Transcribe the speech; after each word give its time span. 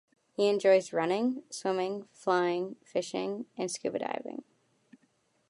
He 0.31 0.47
enjoys 0.47 0.93
running, 0.93 1.43
swimming, 1.51 2.07
flying, 2.11 2.75
fishing, 2.83 3.45
and 3.55 3.69
scuba 3.69 3.99
diving. 3.99 4.43